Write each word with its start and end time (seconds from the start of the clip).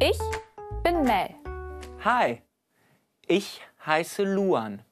Ich 0.00 0.18
bin 0.82 1.04
Mel. 1.04 1.32
Hi, 2.02 2.42
ich 3.28 3.60
heiße 3.86 4.24
Luan. 4.24 4.84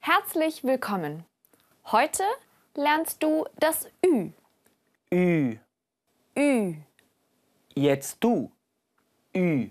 Herzlich 0.00 0.64
willkommen. 0.64 1.24
Heute 1.92 2.24
lernst 2.74 3.22
du 3.22 3.46
das 3.60 3.88
Ü. 4.04 4.32
Ü. 5.12 5.58
Ü. 6.36 6.74
Jetzt 7.74 8.16
du. 8.24 8.50
Ü. 9.32 9.70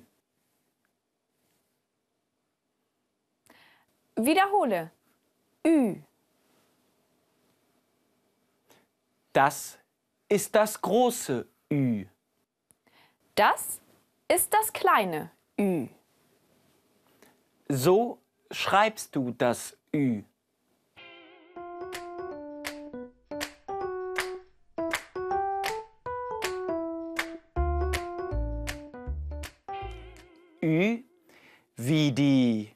Wiederhole. 4.15 4.91
Ü. 5.65 6.01
Das 9.33 9.77
ist 10.29 10.55
das 10.55 10.81
große 10.81 11.45
Ü. 11.69 12.05
Das 13.37 13.79
ist 14.27 14.51
das 14.51 14.73
kleine 14.73 15.29
Ü. 15.59 15.89
So 17.69 18.17
schreibst 18.49 19.15
du 19.15 19.29
das 19.29 19.77
Ü. 19.93 20.23
Ü 30.63 31.03
wie 31.75 32.11
die 32.11 32.75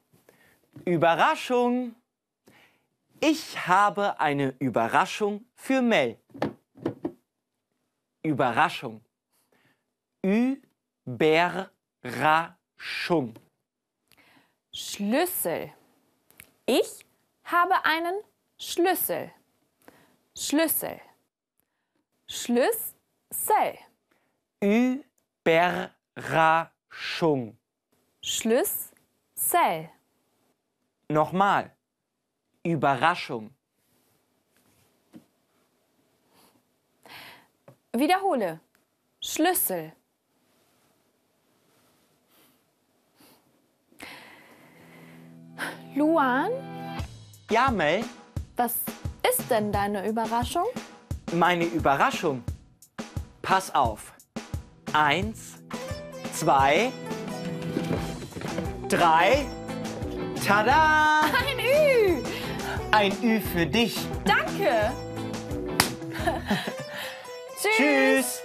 Überraschung. 0.85 1.95
Ich 3.19 3.67
habe 3.67 4.19
eine 4.19 4.53
Überraschung 4.59 5.43
für 5.55 5.81
Mel. 5.81 6.19
Überraschung. 8.21 9.01
Überraschung. 10.23 11.71
Schlüssel. 14.71 15.73
Ich 16.65 17.05
habe 17.43 17.83
einen 17.83 18.21
Schlüssel. 18.57 19.31
Schlüssel. 20.37 21.01
Schlüssel. 22.27 23.77
Überraschung. 25.43 25.95
Schlüssel. 28.21 29.89
Nochmal. 31.09 31.75
Überraschung. 32.63 33.53
Wiederhole. 37.91 38.59
Schlüssel. 39.19 39.93
Luan, 45.95 46.49
Ja, 47.49 47.69
Mel, 47.69 48.03
was 48.55 48.73
ist 49.29 49.49
denn 49.49 49.71
deine 49.71 50.07
Überraschung? 50.07 50.65
meine 51.33 51.63
Überraschung. 51.65 52.43
Pass 53.41 53.73
auf. 53.73 54.13
Eins, 54.93 55.53
zwei, 56.33 56.91
drei. 58.89 59.45
Tada! 60.45 61.21
Ein 61.21 61.59
Ü! 61.59 62.23
Ein 62.91 63.11
Ü 63.23 63.39
für 63.39 63.65
dich. 63.65 63.97
Danke! 64.25 64.91
Tschüss! 67.61 67.77
Tschüss. 67.77 68.41